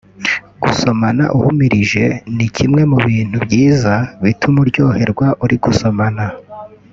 [0.63, 2.03] Gusomana uhumirije
[2.35, 3.93] ni kimwe mu bintu byiza
[4.23, 6.23] bituma uryoherwa uri gusomana